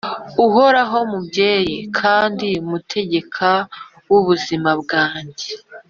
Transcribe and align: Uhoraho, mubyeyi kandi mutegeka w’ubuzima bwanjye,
Uhoraho, 0.45 0.97
mubyeyi 1.11 1.77
kandi 1.99 2.49
mutegeka 2.69 3.51
w’ubuzima 4.11 4.69
bwanjye, 4.81 5.49